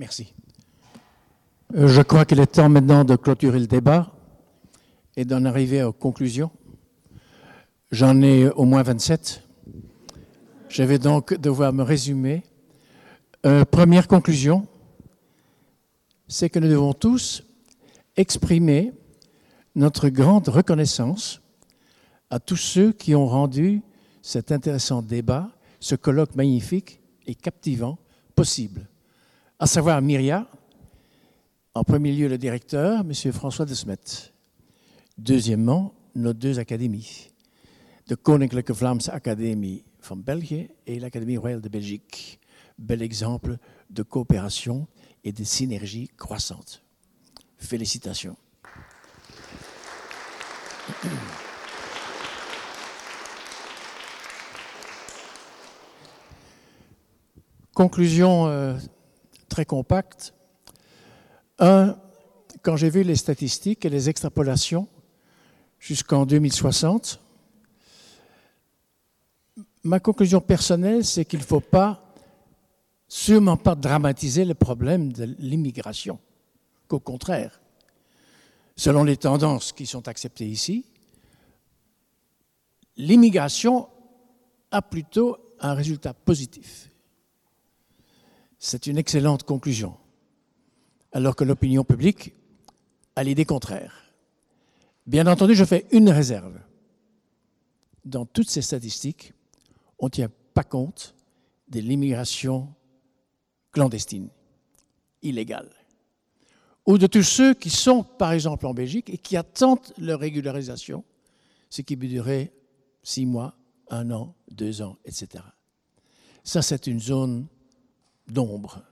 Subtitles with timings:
[0.00, 0.32] Merci.
[1.74, 4.10] Euh, je crois qu'il est temps maintenant de clôturer le débat
[5.14, 6.50] et d'en arriver aux conclusions.
[7.90, 9.42] J'en ai au moins 27.
[10.70, 12.44] Je vais donc devoir me résumer.
[13.44, 14.66] Euh, première conclusion,
[16.28, 17.42] c'est que nous devons tous
[18.16, 18.94] exprimer
[19.74, 21.42] notre grande reconnaissance
[22.30, 23.82] à tous ceux qui ont rendu
[24.22, 27.98] cet intéressant débat, ce colloque magnifique et captivant
[28.34, 28.88] possible,
[29.60, 30.46] à savoir Myria,
[31.74, 33.12] en premier lieu le directeur, M.
[33.30, 34.32] François de Smet.
[35.18, 37.30] Deuxièmement, nos deux académies,
[38.06, 42.40] de Koninklijke Vlaamse Academie van België et l'Académie royale de Belgique.
[42.78, 43.58] Bel exemple
[43.90, 44.88] de coopération
[45.24, 46.82] et de synergie croissante.
[47.58, 48.36] Félicitations.
[57.74, 58.78] Conclusion euh,
[59.60, 60.32] très compacte.
[61.58, 61.94] Un,
[62.62, 64.88] quand j'ai vu les statistiques et les extrapolations
[65.78, 67.20] jusqu'en 2060,
[69.82, 72.14] ma conclusion personnelle, c'est qu'il ne faut pas,
[73.06, 76.18] sûrement pas dramatiser le problème de l'immigration,
[76.88, 77.60] qu'au contraire,
[78.76, 80.86] selon les tendances qui sont acceptées ici,
[82.96, 83.88] l'immigration
[84.70, 86.89] a plutôt un résultat positif.
[88.62, 89.96] C'est une excellente conclusion
[91.12, 92.34] alors que l'opinion publique
[93.16, 94.04] a l'idée contraire.
[95.06, 96.60] Bien entendu, je fais une réserve.
[98.04, 99.32] Dans toutes ces statistiques,
[99.98, 101.14] on ne tient pas compte
[101.68, 102.72] de l'immigration
[103.72, 104.28] clandestine,
[105.22, 105.70] illégale,
[106.84, 111.02] ou de tous ceux qui sont, par exemple, en Belgique et qui attendent leur régularisation,
[111.70, 112.52] ce qui peut durer
[113.02, 113.56] six mois,
[113.88, 115.44] un an, deux ans, etc.
[116.44, 117.46] Ça, c'est une zone
[118.32, 118.82] d'ombre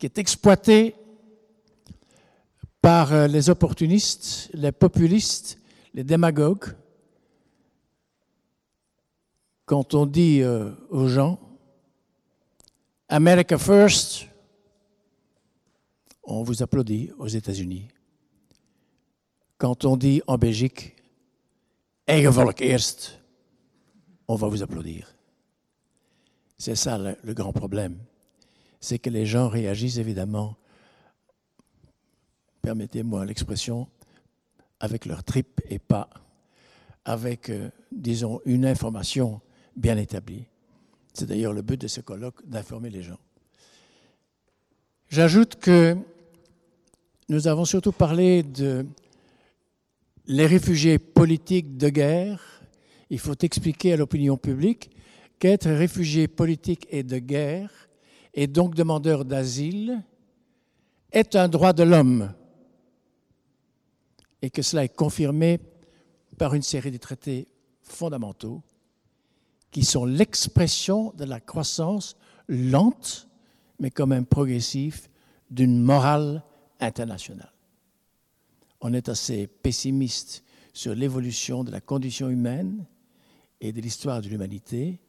[0.00, 0.94] qui est exploitée
[2.80, 5.58] par euh, les opportunistes, les populistes,
[5.92, 6.74] les démagogues.
[9.66, 11.38] Quand on dit euh, aux gens
[13.08, 14.26] America First,
[16.24, 17.88] on vous applaudit aux États-Unis.
[19.58, 20.96] Quand on dit en Belgique
[22.06, 23.20] Eigen volk eerst,
[24.26, 25.14] on va vous applaudir.
[26.56, 27.98] C'est ça le grand problème.
[28.80, 30.56] C'est que les gens réagissent évidemment
[32.62, 33.88] permettez-moi l'expression,
[34.80, 36.08] avec leur trip et pas
[37.04, 39.40] avec, euh, disons, une information
[39.76, 40.44] bien établie.
[41.14, 43.18] C'est d'ailleurs le but de ce colloque, d'informer les gens.
[45.08, 45.96] J'ajoute que
[47.28, 48.86] nous avons surtout parlé de
[50.26, 52.62] les réfugiés politiques de guerre.
[53.08, 54.90] Il faut expliquer à l'opinion publique
[55.38, 57.79] qu'être réfugié politique et de guerre,
[58.34, 60.02] et donc demandeur d'asile,
[61.12, 62.32] est un droit de l'homme
[64.42, 65.60] et que cela est confirmé
[66.38, 67.48] par une série de traités
[67.82, 68.62] fondamentaux
[69.70, 72.16] qui sont l'expression de la croissance
[72.48, 73.28] lente,
[73.78, 75.08] mais quand même progressive,
[75.50, 76.42] d'une morale
[76.80, 77.52] internationale.
[78.80, 80.42] On est assez pessimiste
[80.72, 82.86] sur l'évolution de la condition humaine
[83.60, 85.00] et de l'histoire de l'humanité,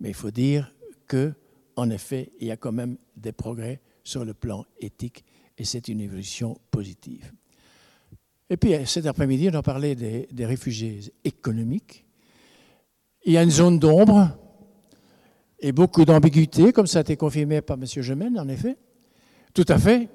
[0.00, 0.72] mais il faut dire
[1.06, 1.34] que,
[1.78, 5.24] en effet, il y a quand même des progrès sur le plan éthique
[5.56, 7.32] et c'est une évolution positive.
[8.50, 12.04] Et puis cet après-midi, on a parlé des, réfugiés économiques.
[13.24, 14.36] Il y a une zone d'ombre
[15.60, 17.86] et beaucoup d'ambiguïté, comme ça a été confirmé par M.
[17.86, 18.76] Gemène, en effet.
[19.54, 20.08] Tout à fait.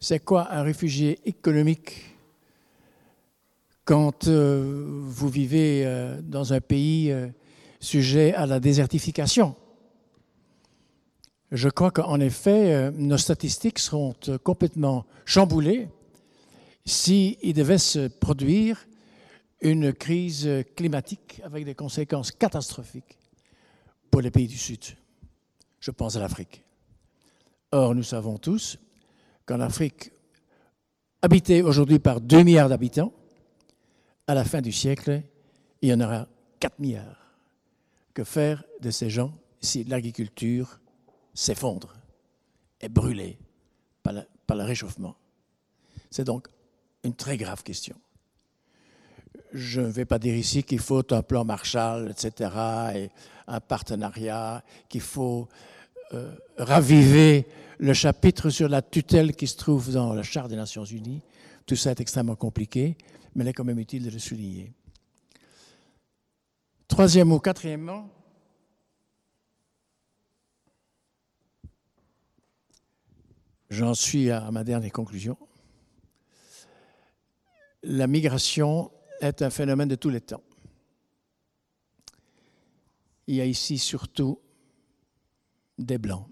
[0.00, 2.16] C'est quoi un réfugié économique
[3.84, 7.28] quand euh, vous vivez euh, dans un pays euh,
[7.80, 9.56] sujet à la désertification?
[11.52, 15.88] Je crois qu'en effet, nos statistiques seront complètement chamboulées
[16.84, 18.86] s'il devait se produire
[19.60, 23.18] une crise climatique avec des conséquences catastrophiques
[24.10, 24.80] pour les pays du Sud.
[25.80, 26.62] Je pense à l'Afrique.
[27.72, 28.78] Or, nous savons tous
[29.44, 30.10] qu'en Afrique,
[31.22, 33.12] habitée aujourd'hui par 2 milliards d'habitants,
[34.26, 35.22] à la fin du siècle,
[35.80, 36.26] il y en aura
[36.58, 37.36] 4 milliards.
[38.14, 40.80] Que faire de ces gens si l'agriculture
[41.36, 41.94] s'effondre,
[42.80, 43.38] est brûlée
[44.02, 44.14] par,
[44.46, 45.14] par le réchauffement
[46.10, 46.48] C'est donc
[47.04, 47.96] une très grave question.
[49.52, 52.50] Je ne vais pas dire ici qu'il faut un plan Marshall, etc.,
[52.94, 53.10] et
[53.46, 55.48] un partenariat, qu'il faut
[56.14, 57.46] euh, raviver
[57.78, 61.22] le chapitre sur la tutelle qui se trouve dans la Charte des Nations Unies.
[61.64, 62.96] Tout ça est extrêmement compliqué,
[63.34, 64.72] mais il est quand même utile de le souligner.
[66.88, 68.08] Troisième ou quatrièmement,
[73.76, 75.36] J'en suis à ma dernière conclusion.
[77.82, 78.90] La migration
[79.20, 80.42] est un phénomène de tous les temps.
[83.26, 84.40] Il y a ici surtout
[85.76, 86.26] des Blancs.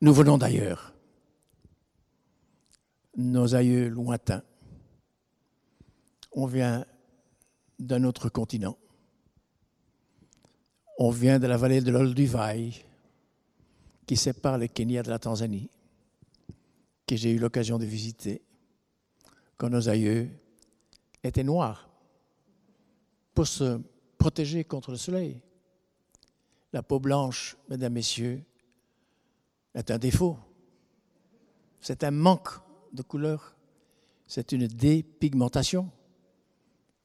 [0.00, 0.94] Nous venons d'ailleurs,
[3.18, 4.42] nos aïeux lointains.
[6.32, 6.86] On vient
[7.78, 8.78] d'un autre continent.
[10.98, 12.87] On vient de la vallée de l'Olduvai,
[14.08, 15.68] qui sépare le Kenya de la Tanzanie,
[17.06, 18.40] que j'ai eu l'occasion de visiter
[19.58, 20.30] quand nos aïeux
[21.22, 21.90] étaient noirs
[23.34, 23.78] pour se
[24.16, 25.42] protéger contre le soleil.
[26.72, 28.42] La peau blanche, mesdames, messieurs,
[29.74, 30.38] est un défaut.
[31.78, 32.48] C'est un manque
[32.94, 33.54] de couleur.
[34.26, 35.90] C'est une dépigmentation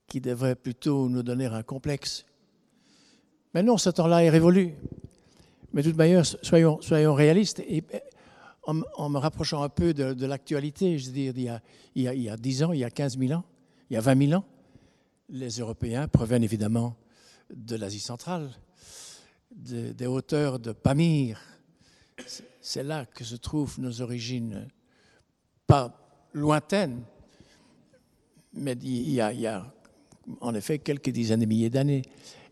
[0.07, 2.25] qui devrait plutôt nous donner un complexe.
[3.53, 4.75] Mais non, ce temps-là est révolu.
[5.73, 7.61] Mais de toute soyons, réalistes.
[8.65, 11.61] En, me rapprochant un peu de, l'actualité, je veux dire, il y, a,
[11.95, 13.43] il, y a, il y, a, 10 ans, il y a 15 000 ans,
[13.89, 14.45] il y a 20 000 ans,
[15.29, 16.95] les Européens proviennent évidemment
[17.53, 18.49] de l'Asie centrale,
[19.51, 21.41] des hauteurs de Pamir.
[22.61, 24.67] C'est là que se trouvent nos origines,
[25.67, 25.99] pas
[26.31, 27.03] lointaines,
[28.53, 29.73] mais il y a, il y a
[30.39, 32.03] en effet quelques dizaines de milliers d'années.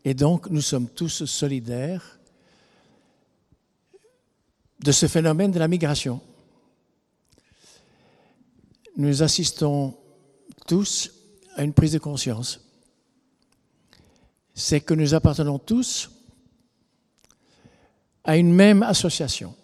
[0.04, 2.20] Et donc, nous sommes tous solidaires
[4.84, 6.20] de ce phénomène de la migration.
[8.98, 9.96] Nous assistons
[10.68, 11.12] tous
[11.56, 12.60] à une prise de conscience.
[14.54, 16.10] C'est que nous appartenons tous
[18.24, 19.56] à une même association.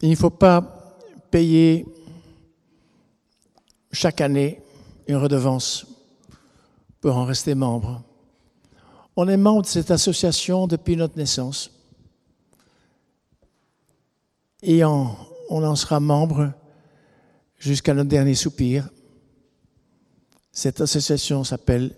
[0.00, 0.98] Il ne faut pas
[1.30, 1.86] payer
[3.92, 4.60] chaque année
[5.06, 5.86] une redevance
[7.00, 8.02] pour en rester membre.
[9.16, 11.70] On est membre de cette association depuis notre naissance.
[14.62, 15.16] Et on
[15.50, 16.52] en sera membre
[17.58, 18.88] jusqu'à notre dernier soupir.
[20.52, 21.94] Cette association s'appelle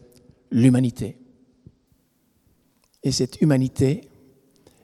[0.51, 1.19] l'humanité.
[3.03, 4.09] Et cette humanité,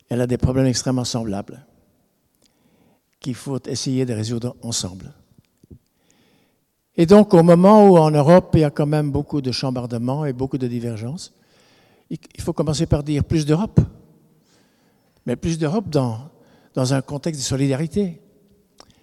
[0.09, 1.67] elle a des problèmes extrêmement semblables
[3.21, 5.13] qu'il faut essayer de résoudre ensemble.
[6.97, 10.27] Et donc, au moment où en Europe, il y a quand même beaucoup de chambardements
[10.27, 11.33] et beaucoup de divergences,
[12.11, 13.81] il faut commencer par dire plus d'Europe.
[15.27, 16.31] Mais plus d'Europe dans,
[16.75, 18.21] dans un contexte de solidarité.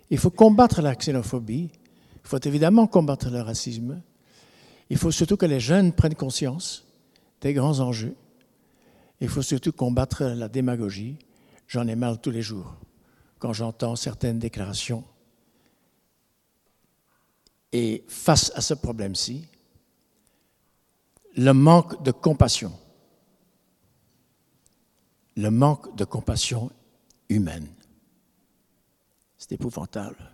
[0.09, 1.69] Il faut combattre la xénophobie,
[2.23, 4.01] il faut évidemment combattre le racisme,
[4.89, 6.85] il faut surtout que les jeunes prennent conscience
[7.41, 8.15] des grands enjeux,
[9.19, 11.17] il faut surtout combattre la démagogie.
[11.67, 12.75] J'en ai mal tous les jours
[13.39, 15.03] quand j'entends certaines déclarations
[17.71, 19.47] et face à ce problème-ci,
[21.35, 22.71] le manque de compassion,
[25.35, 26.71] le manque de compassion
[27.29, 27.67] humaine,
[29.37, 30.31] c'est épouvantable.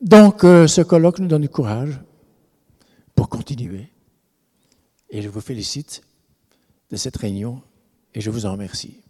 [0.00, 1.98] Donc, euh, ce colloque nous donne du courage
[3.14, 3.88] pour continuer.
[5.10, 6.02] Et je vous félicite
[6.90, 7.62] de cette réunion
[8.14, 9.00] et je vous en remercie.